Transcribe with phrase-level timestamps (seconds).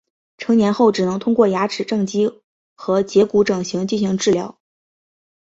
[0.39, 2.41] 成年后只能通过牙齿正畸
[2.73, 4.57] 和截骨整形进行治疗。